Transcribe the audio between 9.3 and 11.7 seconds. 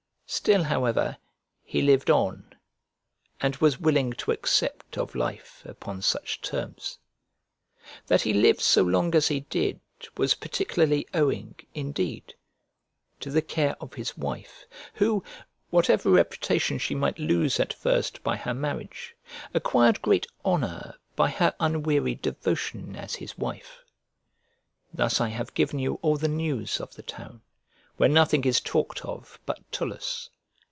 did was particularly owing,